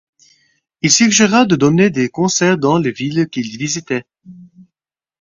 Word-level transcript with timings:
Il 0.81 0.89
suggéra 0.89 1.45
de 1.45 1.55
donner 1.55 1.91
des 1.91 2.09
concerts 2.09 2.57
dans 2.57 2.79
les 2.79 2.91
villes 2.91 3.27
qu'ils 3.29 3.55
visitaient. 3.55 4.07